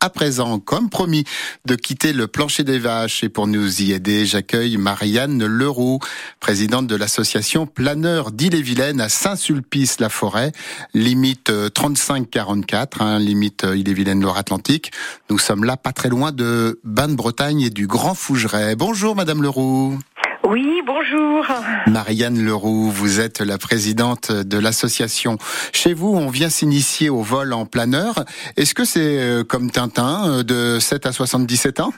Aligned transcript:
à 0.00 0.10
présent, 0.10 0.58
comme 0.58 0.88
promis, 0.90 1.24
de 1.66 1.74
quitter 1.74 2.12
le 2.12 2.26
plancher 2.26 2.64
des 2.64 2.78
vaches. 2.78 3.22
Et 3.22 3.28
pour 3.28 3.46
nous 3.46 3.82
y 3.82 3.92
aider, 3.92 4.26
j'accueille 4.26 4.76
Marianne 4.76 5.44
Leroux, 5.44 5.98
présidente 6.40 6.86
de 6.86 6.96
l'association 6.96 7.66
Planeur 7.66 8.30
d'Ille-et-Vilaine 8.30 9.00
à 9.00 9.08
Saint-Sulpice-la-Forêt, 9.08 10.52
limite 10.94 11.50
35-44, 11.50 12.86
hein, 13.00 13.18
limite 13.18 13.62
Ille-et-Vilaine 13.64 14.22
Loire-Atlantique. 14.22 14.92
Nous 15.28 15.38
sommes 15.38 15.64
là 15.64 15.76
pas 15.76 15.92
très 15.92 16.08
loin 16.08 16.32
de 16.32 16.80
Bain-de-Bretagne 16.84 17.60
et 17.60 17.70
du 17.70 17.86
Grand 17.86 18.14
Fougeray. 18.14 18.76
Bonjour 18.76 19.14
Madame 19.14 19.42
Leroux. 19.42 19.98
Oui, 20.50 20.82
bonjour. 20.84 21.46
Marianne 21.86 22.44
Leroux, 22.44 22.90
vous 22.90 23.20
êtes 23.20 23.40
la 23.40 23.56
présidente 23.56 24.32
de 24.32 24.58
l'association. 24.58 25.38
Chez 25.72 25.94
vous, 25.94 26.08
on 26.08 26.26
vient 26.26 26.48
s'initier 26.48 27.08
au 27.08 27.22
vol 27.22 27.52
en 27.52 27.66
planeur. 27.66 28.24
Est-ce 28.56 28.74
que 28.74 28.82
c'est 28.84 29.20
euh, 29.20 29.44
comme 29.44 29.70
Tintin, 29.70 30.40
euh, 30.40 30.42
de 30.42 30.80
7 30.80 31.06
à 31.06 31.12
77 31.12 31.78
ans? 31.78 31.90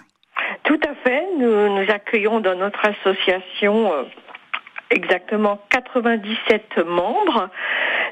Tout 0.64 0.78
à 0.86 0.94
fait. 1.02 1.24
Nous, 1.38 1.48
nous 1.48 1.90
accueillons 1.90 2.40
dans 2.40 2.54
notre 2.54 2.80
association 2.84 3.90
euh, 3.90 4.02
exactement 4.90 5.58
97 5.70 6.84
membres. 6.86 7.48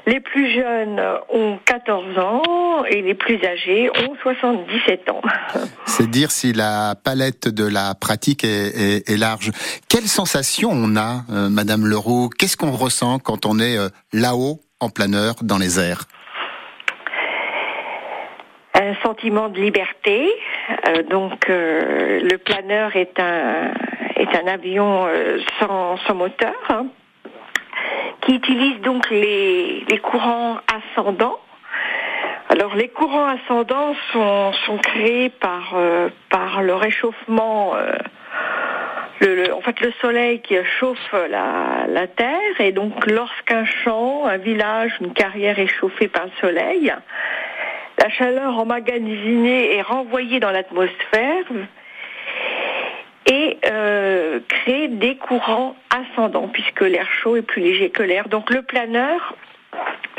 Les 0.07 0.19
plus 0.19 0.51
jeunes 0.51 0.99
ont 1.29 1.59
14 1.63 2.17
ans 2.17 2.83
et 2.89 3.01
les 3.01 3.13
plus 3.13 3.39
âgés 3.45 3.89
ont 3.89 4.15
77 4.23 5.09
ans. 5.09 5.21
C'est 5.85 6.09
dire 6.09 6.31
si 6.31 6.53
la 6.53 6.95
palette 6.95 7.47
de 7.47 7.67
la 7.67 7.93
pratique 7.93 8.43
est, 8.43 9.17
large. 9.17 9.51
Quelle 9.89 10.07
sensation 10.07 10.69
on 10.73 10.95
a, 10.95 11.23
euh, 11.31 11.49
Madame 11.49 11.85
Leroux? 11.85 12.29
Qu'est-ce 12.29 12.57
qu'on 12.57 12.71
ressent 12.71 13.19
quand 13.19 13.45
on 13.45 13.59
est 13.59 13.77
euh, 13.77 13.89
là-haut, 14.11 14.61
en 14.79 14.89
planeur, 14.89 15.35
dans 15.43 15.59
les 15.59 15.79
airs? 15.79 16.05
Un 18.73 18.95
sentiment 19.03 19.49
de 19.49 19.59
liberté. 19.59 20.31
Euh, 20.87 21.03
donc 21.03 21.45
le 21.47 22.37
planeur 22.37 22.95
est 22.95 23.19
un 23.19 23.73
est 24.15 24.35
un 24.35 24.47
avion 24.47 25.07
sans, 25.59 25.97
sans 25.97 26.15
moteur. 26.15 26.53
Hein 26.69 26.87
qui 28.21 28.35
utilise 28.35 28.79
donc 28.81 29.09
les, 29.09 29.83
les 29.89 29.97
courants 29.97 30.57
ascendants. 30.67 31.39
Alors 32.49 32.75
les 32.75 32.89
courants 32.89 33.27
ascendants 33.27 33.95
sont, 34.11 34.51
sont 34.65 34.77
créés 34.77 35.29
par, 35.29 35.73
euh, 35.75 36.09
par 36.29 36.61
le 36.61 36.75
réchauffement, 36.75 37.75
euh, 37.75 37.93
le, 39.21 39.53
en 39.53 39.61
fait 39.61 39.79
le 39.79 39.91
soleil 40.01 40.41
qui 40.41 40.55
chauffe 40.79 41.13
la, 41.13 41.87
la 41.87 42.07
Terre 42.07 42.59
et 42.59 42.71
donc 42.71 43.09
lorsqu'un 43.09 43.65
champ, 43.65 44.25
un 44.25 44.37
village, 44.37 44.91
une 44.99 45.13
carrière 45.13 45.59
est 45.59 45.67
chauffée 45.67 46.09
par 46.09 46.25
le 46.25 46.31
soleil, 46.41 46.93
la 47.97 48.09
chaleur 48.09 48.57
emmagasinée 48.57 49.75
est 49.75 49.81
renvoyée 49.81 50.39
dans 50.39 50.51
l'atmosphère 50.51 51.45
créer 54.39 54.87
des 54.87 55.15
courants 55.15 55.75
ascendants, 55.89 56.47
puisque 56.47 56.81
l'air 56.81 57.07
chaud 57.21 57.35
est 57.35 57.41
plus 57.41 57.61
léger 57.61 57.89
que 57.89 58.03
l'air. 58.03 58.29
Donc 58.29 58.49
le 58.49 58.61
planeur, 58.61 59.35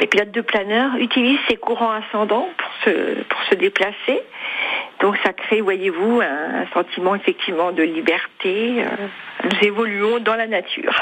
les 0.01 0.07
pilotes 0.07 0.33
de 0.33 0.41
planeur 0.41 0.97
utilisent 0.97 1.41
ces 1.49 1.57
courants 1.57 1.93
ascendants 1.93 2.49
pour 2.57 2.71
se, 2.85 3.23
pour 3.23 3.43
se 3.51 3.55
déplacer. 3.55 4.21
Donc 5.01 5.17
ça 5.25 5.33
crée, 5.33 5.61
voyez-vous, 5.61 6.21
un, 6.21 6.67
sentiment 6.73 7.15
effectivement 7.15 7.73
de 7.73 7.83
liberté. 7.83 8.85
Euh, 8.85 8.87
nous 9.45 9.67
évoluons 9.67 10.21
dans 10.21 10.37
la 10.37 10.47
nature. 10.47 10.95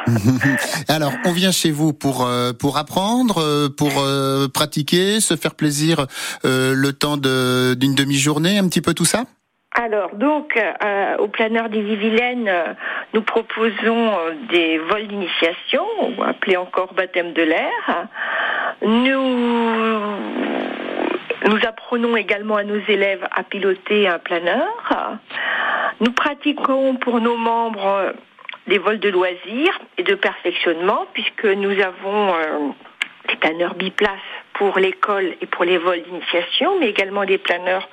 Alors, 0.89 1.13
on 1.27 1.33
vient 1.33 1.53
chez 1.53 1.71
vous 1.71 1.93
pour 1.93 2.27
euh, 2.27 2.53
pour 2.53 2.79
apprendre, 2.79 3.69
pour 3.77 4.03
pratiquer, 4.53 5.21
se 5.21 5.37
faire 5.37 5.55
plaisir 5.55 6.07
le 6.45 6.91
temps 6.93 7.17
d'une 7.17 7.95
demi-journée, 7.95 8.59
un 8.59 8.69
petit 8.69 8.81
peu 8.81 8.95
tout 8.95 9.05
ça? 9.05 9.25
Alors, 9.73 10.17
donc, 10.17 10.57
euh, 10.57 11.17
au 11.19 11.29
planeur 11.29 11.69
des 11.69 11.81
Vivilaines, 11.81 12.49
euh, 12.49 12.75
nous 13.13 13.23
proposons 13.23 14.19
euh, 14.19 14.35
des 14.51 14.79
vols 14.79 15.09
d'initiation, 15.09 15.85
appelés 16.25 16.57
encore 16.57 16.95
baptême 16.95 17.33
de 17.33 17.43
l'air. 17.43 18.07
Nous, 18.83 19.39
nous 21.49 21.59
apprenons 21.67 22.17
également 22.17 22.57
à 22.57 22.65
nos 22.65 22.81
élèves 22.89 23.27
à 23.31 23.43
piloter 23.43 24.09
un 24.09 24.19
planeur. 24.19 25.19
Nous 26.01 26.13
pratiquons 26.13 26.95
pour 26.97 27.21
nos 27.21 27.37
membres 27.37 28.15
des 28.67 28.79
vols 28.79 29.01
de 29.01 29.09
loisirs 29.09 29.79
et 29.99 30.03
de 30.03 30.15
perfectionnement, 30.15 31.07
puisque 31.13 31.45
nous 31.45 31.79
avons 31.81 32.35
des 33.29 33.37
planeurs 33.37 33.75
biplaces 33.75 34.19
pour 34.55 34.79
l'école 34.79 35.35
et 35.41 35.47
pour 35.47 35.65
les 35.65 35.79
vols 35.79 36.03
d'initiation, 36.03 36.79
mais 36.79 36.89
également 36.89 37.25
des 37.25 37.39
planeurs 37.39 37.89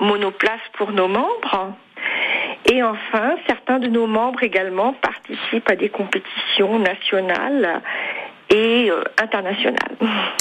monoplaces 0.00 0.60
pour 0.74 0.92
nos 0.92 1.08
membres. 1.08 1.74
Et 2.70 2.82
enfin, 2.82 3.36
certains 3.46 3.78
de 3.78 3.86
nos 3.86 4.06
membres 4.06 4.42
également 4.42 4.92
participent 4.92 5.70
à 5.70 5.76
des 5.76 5.88
compétitions 5.88 6.78
nationales 6.78 7.82
et 8.50 8.90
euh, 8.90 9.02
internationales. 9.22 9.96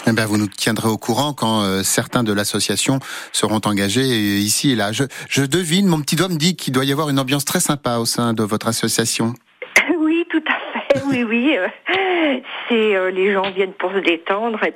Eh 0.07 0.11
ben, 0.11 0.25
vous 0.25 0.37
nous 0.37 0.47
tiendrez 0.47 0.89
au 0.89 0.97
courant 0.97 1.33
quand 1.33 1.61
euh, 1.61 1.83
certains 1.83 2.23
de 2.23 2.33
l'association 2.33 2.99
seront 3.31 3.61
engagés 3.65 4.01
ici 4.01 4.71
et 4.71 4.75
là. 4.75 4.91
Je, 4.91 5.03
je 5.29 5.43
devine, 5.43 5.87
mon 5.87 6.01
petit 6.01 6.15
doigt 6.15 6.29
me 6.29 6.37
dit 6.37 6.55
qu'il 6.55 6.73
doit 6.73 6.85
y 6.85 6.91
avoir 6.91 7.09
une 7.09 7.19
ambiance 7.19 7.45
très 7.45 7.59
sympa 7.59 7.97
au 7.97 8.05
sein 8.05 8.33
de 8.33 8.43
votre 8.43 8.67
association. 8.67 9.33
Oui, 9.99 10.25
tout 10.29 10.43
à 10.47 10.99
fait. 10.99 11.03
Oui, 11.09 11.23
oui. 11.23 11.57
Euh, 11.57 11.67
c'est 12.69 13.11
les 13.11 13.33
gens 13.33 13.49
viennent 13.51 13.73
pour 13.73 13.91
se 13.91 13.99
détendre 13.99 14.61
et 14.63 14.71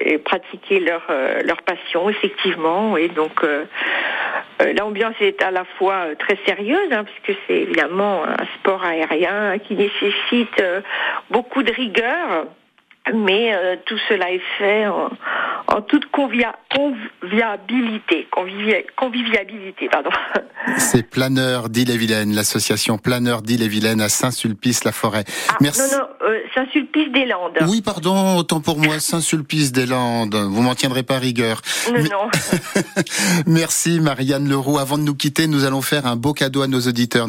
et 0.00 0.18
pratiquer 0.18 0.80
leur 0.80 1.02
euh, 1.10 1.42
leur 1.42 1.62
passion 1.62 2.08
effectivement 2.08 2.96
et 2.96 3.08
donc 3.08 3.42
euh, 3.42 3.64
euh, 3.64 3.66
l'ambiance 4.76 5.14
est 5.20 5.42
à 5.42 5.50
la 5.50 5.64
fois 5.64 6.14
très 6.18 6.38
sérieuse 6.46 6.92
hein, 6.92 7.04
puisque 7.04 7.38
c'est 7.46 7.60
évidemment 7.60 8.24
un 8.24 8.46
sport 8.58 8.84
aérien 8.84 9.58
qui 9.58 9.74
nécessite 9.74 10.62
beaucoup 11.30 11.62
de 11.62 11.72
rigueur. 11.72 12.46
Mais 13.14 13.54
tout 13.86 13.96
cela 14.08 14.30
est 14.32 14.42
fait 14.58 14.86
en, 14.86 15.08
en 15.68 15.82
toute 15.82 16.10
convivialité, 16.10 18.26
convivialité, 18.96 19.88
pardon. 19.90 20.10
C'est 20.78 21.02
Planeur 21.02 21.68
d'Ille-et-Vilaine, 21.68 22.34
l'association 22.34 22.98
Planeur 22.98 23.42
d'Ille-et-Vilaine 23.42 24.00
à 24.00 24.08
Saint-Sulpice-la-Forêt. 24.08 25.24
Ah, 25.48 25.56
Merci. 25.60 25.82
Non, 25.92 25.98
non, 25.98 26.06
euh, 26.26 26.40
Saint-Sulpice-des-Landes. 26.54 27.58
Oui, 27.68 27.82
pardon, 27.82 28.36
autant 28.36 28.60
pour 28.60 28.78
moi, 28.78 28.98
Saint-Sulpice-des-Landes. 28.98 30.34
Vous 30.34 30.62
m'en 30.62 30.74
tiendrez 30.74 31.02
pas 31.02 31.18
rigueur. 31.18 31.60
Non, 31.92 32.02
non. 32.02 32.30
Merci 33.46 34.00
Marianne 34.00 34.48
Leroux. 34.48 34.78
Avant 34.78 34.96
de 34.96 35.02
nous 35.02 35.14
quitter, 35.14 35.46
nous 35.46 35.64
allons 35.64 35.82
faire 35.82 36.06
un 36.06 36.16
beau 36.16 36.32
cadeau 36.32 36.62
à 36.62 36.66
nos 36.66 36.80
auditeurs, 36.80 37.28